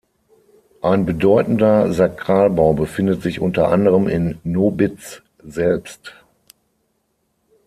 [0.81, 6.15] Ein bedeutender Sakralbau befindet sich unter anderem in Nobitz selbst.